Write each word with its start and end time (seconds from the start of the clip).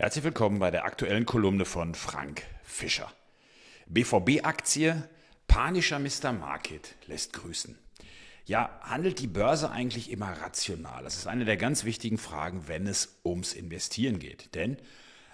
Herzlich 0.00 0.24
willkommen 0.24 0.60
bei 0.60 0.70
der 0.70 0.86
aktuellen 0.86 1.26
Kolumne 1.26 1.66
von 1.66 1.94
Frank 1.94 2.44
Fischer. 2.62 3.12
BVB-Aktie, 3.86 5.06
panischer 5.46 5.98
Mr. 5.98 6.32
Market 6.32 6.94
lässt 7.06 7.34
grüßen. 7.34 7.78
Ja, 8.46 8.80
handelt 8.80 9.18
die 9.18 9.26
Börse 9.26 9.70
eigentlich 9.70 10.10
immer 10.10 10.32
rational? 10.40 11.04
Das 11.04 11.16
ist 11.16 11.26
eine 11.26 11.44
der 11.44 11.58
ganz 11.58 11.84
wichtigen 11.84 12.16
Fragen, 12.16 12.66
wenn 12.66 12.86
es 12.86 13.20
ums 13.26 13.52
Investieren 13.52 14.18
geht. 14.18 14.54
Denn 14.54 14.78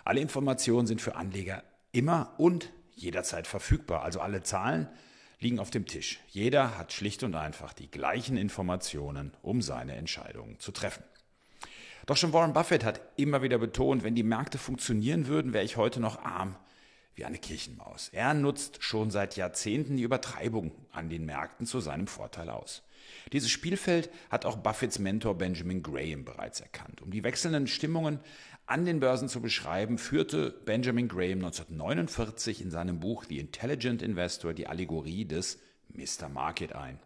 alle 0.04 0.18
Informationen 0.18 0.88
sind 0.88 1.00
für 1.00 1.14
Anleger 1.14 1.62
immer 1.92 2.34
und 2.36 2.72
jederzeit 2.96 3.46
verfügbar. 3.46 4.02
Also 4.02 4.18
alle 4.18 4.42
Zahlen 4.42 4.88
liegen 5.38 5.60
auf 5.60 5.70
dem 5.70 5.86
Tisch. 5.86 6.18
Jeder 6.26 6.76
hat 6.76 6.92
schlicht 6.92 7.22
und 7.22 7.36
einfach 7.36 7.72
die 7.72 7.88
gleichen 7.88 8.36
Informationen, 8.36 9.32
um 9.42 9.62
seine 9.62 9.94
Entscheidungen 9.94 10.58
zu 10.58 10.72
treffen. 10.72 11.04
Doch 12.06 12.16
schon 12.16 12.32
Warren 12.32 12.52
Buffett 12.52 12.84
hat 12.84 13.00
immer 13.16 13.42
wieder 13.42 13.58
betont, 13.58 14.04
wenn 14.04 14.14
die 14.14 14.22
Märkte 14.22 14.58
funktionieren 14.58 15.26
würden, 15.26 15.52
wäre 15.52 15.64
ich 15.64 15.76
heute 15.76 15.98
noch 15.98 16.24
arm 16.24 16.56
wie 17.16 17.24
eine 17.24 17.38
Kirchenmaus. 17.38 18.10
Er 18.12 18.32
nutzt 18.34 18.82
schon 18.84 19.10
seit 19.10 19.36
Jahrzehnten 19.36 19.96
die 19.96 20.04
Übertreibung 20.04 20.70
an 20.92 21.08
den 21.08 21.24
Märkten 21.24 21.66
zu 21.66 21.80
seinem 21.80 22.06
Vorteil 22.06 22.50
aus. 22.50 22.82
Dieses 23.32 23.50
Spielfeld 23.50 24.10
hat 24.30 24.44
auch 24.44 24.56
Buffetts 24.56 24.98
Mentor 24.98 25.36
Benjamin 25.36 25.82
Graham 25.82 26.24
bereits 26.24 26.60
erkannt. 26.60 27.02
Um 27.02 27.10
die 27.10 27.24
wechselnden 27.24 27.66
Stimmungen 27.66 28.20
an 28.66 28.84
den 28.84 29.00
Börsen 29.00 29.28
zu 29.28 29.40
beschreiben, 29.40 29.98
führte 29.98 30.50
Benjamin 30.64 31.08
Graham 31.08 31.44
1949 31.44 32.60
in 32.60 32.70
seinem 32.70 33.00
Buch 33.00 33.24
The 33.28 33.40
Intelligent 33.40 34.02
Investor 34.02 34.54
die 34.54 34.66
Allegorie 34.66 35.24
des 35.24 35.58
Mr. 35.88 36.28
Market 36.28 36.74
ein. 36.74 37.00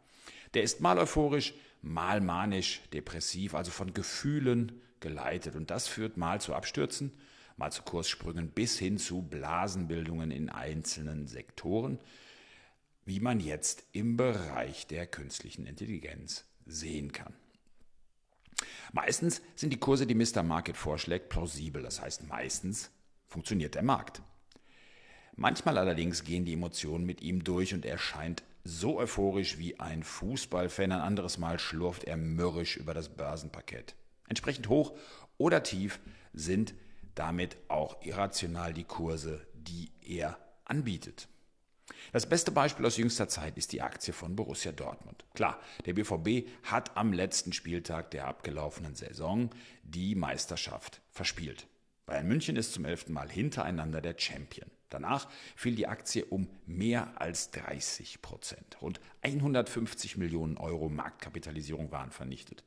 Der 0.54 0.62
ist 0.62 0.80
mal 0.80 0.98
euphorisch, 0.98 1.54
mal 1.80 2.20
manisch, 2.20 2.80
depressiv, 2.92 3.54
also 3.54 3.70
von 3.70 3.94
Gefühlen 3.94 4.80
geleitet. 5.00 5.56
Und 5.56 5.70
das 5.70 5.88
führt 5.88 6.16
mal 6.16 6.40
zu 6.40 6.54
Abstürzen, 6.54 7.12
mal 7.56 7.72
zu 7.72 7.82
Kurssprüngen 7.82 8.50
bis 8.50 8.78
hin 8.78 8.98
zu 8.98 9.22
Blasenbildungen 9.22 10.30
in 10.30 10.48
einzelnen 10.48 11.26
Sektoren, 11.26 11.98
wie 13.04 13.20
man 13.20 13.40
jetzt 13.40 13.84
im 13.92 14.16
Bereich 14.16 14.86
der 14.86 15.06
künstlichen 15.06 15.66
Intelligenz 15.66 16.44
sehen 16.66 17.12
kann. 17.12 17.34
Meistens 18.92 19.40
sind 19.56 19.72
die 19.72 19.80
Kurse, 19.80 20.06
die 20.06 20.14
Mr. 20.14 20.42
Market 20.42 20.76
vorschlägt, 20.76 21.28
plausibel. 21.28 21.82
Das 21.82 22.00
heißt, 22.00 22.26
meistens 22.28 22.90
funktioniert 23.26 23.74
der 23.74 23.82
Markt. 23.82 24.22
Manchmal 25.36 25.78
allerdings 25.78 26.24
gehen 26.24 26.44
die 26.44 26.52
Emotionen 26.52 27.06
mit 27.06 27.22
ihm 27.22 27.44
durch 27.44 27.72
und 27.72 27.86
er 27.86 27.98
scheint 27.98 28.42
so 28.64 28.98
euphorisch 28.98 29.58
wie 29.58 29.80
ein 29.80 30.02
Fußballfan. 30.02 30.92
Ein 30.92 31.00
anderes 31.00 31.38
Mal 31.38 31.58
schlurft 31.58 32.04
er 32.04 32.16
mürrisch 32.16 32.76
über 32.76 32.92
das 32.92 33.08
Börsenparkett. 33.08 33.94
Entsprechend 34.30 34.68
hoch 34.68 34.96
oder 35.38 35.64
tief 35.64 35.98
sind 36.32 36.72
damit 37.16 37.56
auch 37.66 38.00
irrational 38.02 38.72
die 38.72 38.84
Kurse, 38.84 39.44
die 39.54 39.90
er 40.00 40.38
anbietet. 40.64 41.26
Das 42.12 42.28
beste 42.28 42.52
Beispiel 42.52 42.86
aus 42.86 42.96
jüngster 42.96 43.28
Zeit 43.28 43.58
ist 43.58 43.72
die 43.72 43.82
Aktie 43.82 44.12
von 44.12 44.36
Borussia 44.36 44.70
Dortmund. 44.70 45.24
Klar, 45.34 45.60
der 45.84 45.94
BVB 45.94 46.48
hat 46.62 46.96
am 46.96 47.12
letzten 47.12 47.52
Spieltag 47.52 48.12
der 48.12 48.28
abgelaufenen 48.28 48.94
Saison 48.94 49.50
die 49.82 50.14
Meisterschaft 50.14 51.00
verspielt. 51.10 51.66
Bayern 52.06 52.28
München 52.28 52.54
ist 52.54 52.72
zum 52.72 52.84
elften 52.84 53.12
Mal 53.12 53.28
hintereinander 53.28 54.00
der 54.00 54.14
Champion. 54.16 54.70
Danach 54.90 55.28
fiel 55.56 55.74
die 55.74 55.88
Aktie 55.88 56.24
um 56.24 56.48
mehr 56.66 57.20
als 57.20 57.50
30 57.50 58.22
Prozent. 58.22 58.80
Rund 58.80 59.00
150 59.22 60.16
Millionen 60.18 60.56
Euro 60.56 60.88
Marktkapitalisierung 60.88 61.90
waren 61.90 62.12
vernichtet. 62.12 62.62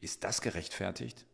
Ist 0.00 0.24
das 0.24 0.40
gerechtfertigt? 0.40 1.26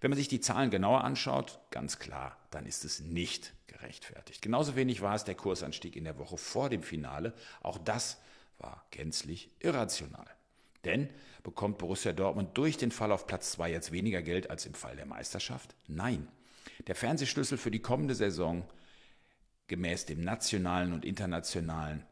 Wenn 0.00 0.10
man 0.10 0.18
sich 0.18 0.28
die 0.28 0.40
Zahlen 0.40 0.70
genauer 0.70 1.02
anschaut, 1.02 1.58
ganz 1.70 1.98
klar, 1.98 2.36
dann 2.50 2.66
ist 2.66 2.84
es 2.84 3.00
nicht 3.00 3.52
gerechtfertigt. 3.66 4.42
Genauso 4.42 4.76
wenig 4.76 5.02
war 5.02 5.14
es 5.14 5.24
der 5.24 5.34
Kursanstieg 5.34 5.96
in 5.96 6.04
der 6.04 6.18
Woche 6.18 6.38
vor 6.38 6.68
dem 6.68 6.82
Finale. 6.82 7.34
Auch 7.62 7.78
das 7.78 8.18
war 8.58 8.84
gänzlich 8.90 9.50
irrational. 9.60 10.26
Denn 10.84 11.08
bekommt 11.42 11.78
Borussia 11.78 12.12
Dortmund 12.12 12.56
durch 12.56 12.76
den 12.76 12.92
Fall 12.92 13.10
auf 13.10 13.26
Platz 13.26 13.52
2 13.52 13.70
jetzt 13.70 13.92
weniger 13.92 14.22
Geld 14.22 14.50
als 14.50 14.66
im 14.66 14.74
Fall 14.74 14.96
der 14.96 15.06
Meisterschaft? 15.06 15.74
Nein. 15.86 16.28
Der 16.86 16.94
Fernsehschlüssel 16.94 17.58
für 17.58 17.70
die 17.70 17.80
kommende 17.80 18.14
Saison 18.14 18.64
gemäß 19.66 20.06
dem 20.06 20.22
nationalen 20.22 20.92
und 20.92 21.04
internationalen 21.04 22.04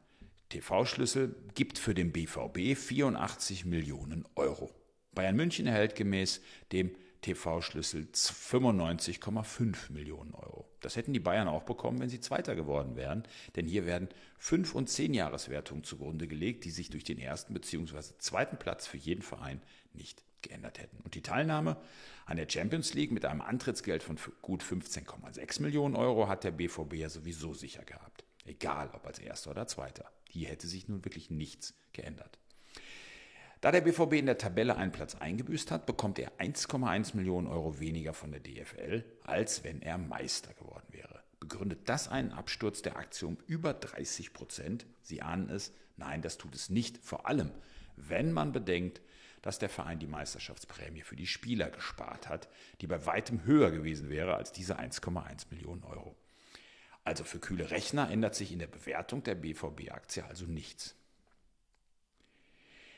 TV-Schlüssel 0.48 1.34
gibt 1.54 1.78
für 1.78 1.94
den 1.94 2.12
BVB 2.12 2.76
84 2.76 3.64
Millionen 3.64 4.26
Euro. 4.34 4.70
Bayern 5.16 5.34
München 5.34 5.66
erhält 5.66 5.96
gemäß 5.96 6.40
dem 6.70 6.94
TV-Schlüssel 7.22 8.06
95,5 8.12 9.90
Millionen 9.90 10.32
Euro. 10.34 10.68
Das 10.80 10.94
hätten 10.94 11.12
die 11.12 11.18
Bayern 11.18 11.48
auch 11.48 11.64
bekommen, 11.64 11.98
wenn 11.98 12.08
sie 12.08 12.20
Zweiter 12.20 12.54
geworden 12.54 12.94
wären, 12.94 13.24
denn 13.56 13.66
hier 13.66 13.84
werden 13.84 14.08
5 14.38 14.76
und 14.76 14.88
10 14.88 15.14
Jahreswertungen 15.14 15.82
zugrunde 15.82 16.28
gelegt, 16.28 16.64
die 16.64 16.70
sich 16.70 16.90
durch 16.90 17.02
den 17.02 17.18
ersten 17.18 17.52
bzw. 17.54 18.00
zweiten 18.18 18.58
Platz 18.58 18.86
für 18.86 18.98
jeden 18.98 19.22
Verein 19.22 19.60
nicht 19.92 20.22
geändert 20.42 20.78
hätten. 20.78 20.98
Und 21.02 21.16
die 21.16 21.22
Teilnahme 21.22 21.76
an 22.26 22.36
der 22.36 22.48
Champions 22.48 22.94
League 22.94 23.10
mit 23.10 23.24
einem 23.24 23.40
Antrittsgeld 23.40 24.04
von 24.04 24.18
gut 24.42 24.62
15,6 24.62 25.62
Millionen 25.62 25.96
Euro 25.96 26.28
hat 26.28 26.44
der 26.44 26.52
BVB 26.52 26.92
ja 26.94 27.08
sowieso 27.08 27.54
sicher 27.54 27.84
gehabt. 27.84 28.24
Egal 28.44 28.90
ob 28.92 29.04
als 29.04 29.18
erster 29.18 29.50
oder 29.50 29.66
zweiter. 29.66 30.08
Hier 30.28 30.48
hätte 30.48 30.68
sich 30.68 30.86
nun 30.86 31.04
wirklich 31.04 31.30
nichts 31.30 31.74
geändert. 31.92 32.38
Da 33.66 33.72
der 33.72 33.80
BVB 33.80 34.12
in 34.12 34.26
der 34.26 34.38
Tabelle 34.38 34.76
einen 34.76 34.92
Platz 34.92 35.16
eingebüßt 35.16 35.72
hat, 35.72 35.86
bekommt 35.86 36.20
er 36.20 36.30
1,1 36.38 37.16
Millionen 37.16 37.48
Euro 37.48 37.80
weniger 37.80 38.14
von 38.14 38.30
der 38.30 38.38
DFL, 38.38 39.02
als 39.24 39.64
wenn 39.64 39.82
er 39.82 39.98
Meister 39.98 40.54
geworden 40.54 40.86
wäre. 40.92 41.24
Begründet 41.40 41.80
das 41.88 42.06
einen 42.06 42.30
Absturz 42.30 42.82
der 42.82 42.96
Aktie 42.96 43.26
um 43.26 43.38
über 43.48 43.74
30 43.74 44.32
Prozent? 44.32 44.86
Sie 45.02 45.20
ahnen 45.20 45.50
es? 45.50 45.72
Nein, 45.96 46.22
das 46.22 46.38
tut 46.38 46.54
es 46.54 46.70
nicht. 46.70 46.98
Vor 46.98 47.26
allem, 47.26 47.50
wenn 47.96 48.30
man 48.30 48.52
bedenkt, 48.52 49.00
dass 49.42 49.58
der 49.58 49.68
Verein 49.68 49.98
die 49.98 50.06
Meisterschaftsprämie 50.06 51.02
für 51.02 51.16
die 51.16 51.26
Spieler 51.26 51.68
gespart 51.68 52.28
hat, 52.28 52.48
die 52.80 52.86
bei 52.86 53.04
weitem 53.04 53.46
höher 53.46 53.72
gewesen 53.72 54.10
wäre 54.10 54.36
als 54.36 54.52
diese 54.52 54.78
1,1 54.78 55.46
Millionen 55.50 55.82
Euro. 55.82 56.14
Also 57.02 57.24
für 57.24 57.40
kühle 57.40 57.68
Rechner 57.72 58.12
ändert 58.12 58.36
sich 58.36 58.52
in 58.52 58.60
der 58.60 58.68
Bewertung 58.68 59.24
der 59.24 59.34
BVB-Aktie 59.34 60.24
also 60.24 60.44
nichts. 60.44 60.94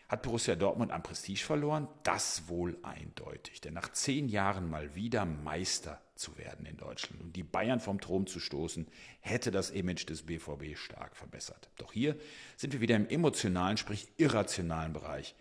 Hat 0.09 0.23
Borussia 0.23 0.57
Dortmund 0.57 0.91
an 0.91 1.03
Prestige 1.03 1.45
verloren? 1.45 1.87
Das 2.03 2.49
wohl 2.49 2.79
eindeutig. 2.83 3.61
Denn 3.61 3.75
nach 3.75 3.93
zehn 3.93 4.29
Jahren 4.29 4.69
mal 4.69 4.95
wieder 4.95 5.25
Meister 5.25 6.01
zu 6.15 6.37
werden 6.39 6.67
in 6.67 6.77
Deutschland 6.77 7.21
und 7.23 7.37
die 7.37 7.43
Bayern 7.43 7.81
vom 7.81 8.01
Thron 8.01 8.27
zu 8.27 8.41
stoßen, 8.41 8.89
hätte 9.21 9.51
das 9.51 9.71
Image 9.71 10.09
des 10.09 10.23
BVB 10.23 10.77
stark 10.77 11.15
verbessert. 11.15 11.71
Doch 11.77 11.93
hier 11.93 12.17
sind 12.57 12.73
wir 12.73 12.81
wieder 12.81 12.97
im 12.97 13.09
emotionalen, 13.09 13.77
sprich 13.77 14.09
irrationalen 14.17 14.93
Bereich 14.93 15.37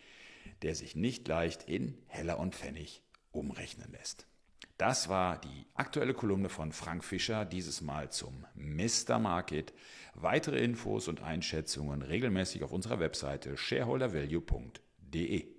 der 0.61 0.75
sich 0.75 0.95
nicht 0.95 1.27
leicht 1.27 1.63
in 1.63 1.97
Heller 2.07 2.39
und 2.39 2.55
Pfennig 2.55 3.01
umrechnen 3.31 3.91
lässt. 3.91 4.25
Das 4.77 5.09
war 5.09 5.41
die 5.41 5.65
aktuelle 5.73 6.13
Kolumne 6.13 6.49
von 6.49 6.71
Frank 6.71 7.03
Fischer, 7.03 7.45
dieses 7.45 7.81
Mal 7.81 8.11
zum 8.11 8.45
Mr. 8.53 9.17
Market. 9.17 9.73
Weitere 10.13 10.59
Infos 10.59 11.07
und 11.07 11.23
Einschätzungen 11.23 12.03
regelmäßig 12.03 12.63
auf 12.63 12.71
unserer 12.71 12.99
Webseite 12.99 13.57
shareholdervalue.de. 13.57 15.56